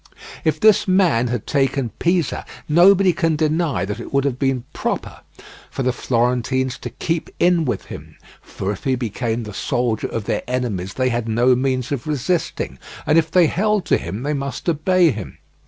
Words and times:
If 0.43 0.59
this 0.59 0.87
man 0.87 1.27
had 1.27 1.45
taken 1.45 1.89
Pisa, 1.99 2.43
nobody 2.67 3.13
can 3.13 3.35
deny 3.35 3.85
that 3.85 3.99
it 3.99 4.11
would 4.11 4.23
have 4.23 4.39
been 4.39 4.63
proper 4.73 5.19
for 5.69 5.83
the 5.83 5.93
Florentines 5.93 6.79
to 6.79 6.89
keep 6.89 7.29
in 7.39 7.65
with 7.65 7.85
him, 7.85 8.15
for 8.41 8.71
if 8.71 8.83
he 8.85 8.95
became 8.95 9.43
the 9.43 9.53
soldier 9.53 10.07
of 10.07 10.23
their 10.23 10.41
enemies 10.47 10.95
they 10.95 11.09
had 11.09 11.29
no 11.29 11.55
means 11.55 11.91
of 11.91 12.07
resisting, 12.07 12.79
and 13.05 13.19
if 13.19 13.29
they 13.29 13.45
held 13.45 13.85
to 13.85 13.97
him 13.97 14.23
they 14.23 14.33
must 14.33 14.67
obey 14.67 15.11
him. 15.11 15.37